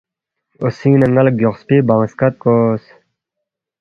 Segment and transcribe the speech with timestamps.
[0.61, 2.83] اوسینگ نہ نالا گیوخپی بانگ سکد کوس۔